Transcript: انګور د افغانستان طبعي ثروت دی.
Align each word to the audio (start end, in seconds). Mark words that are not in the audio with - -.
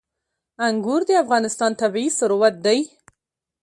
انګور 0.67 1.01
د 1.09 1.11
افغانستان 1.23 1.71
طبعي 1.81 2.07
ثروت 2.19 2.55
دی. 2.65 2.79